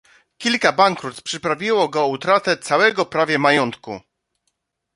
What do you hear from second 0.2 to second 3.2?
"Kilka bankructw przyprawiło go o utratę całego